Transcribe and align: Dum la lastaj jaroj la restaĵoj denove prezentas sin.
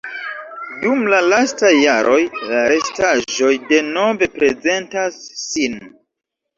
Dum 0.85 1.03
la 1.13 1.19
lastaj 1.33 1.71
jaroj 1.75 2.17
la 2.47 2.65
restaĵoj 2.73 3.53
denove 3.71 4.33
prezentas 4.41 5.25
sin. 5.49 5.83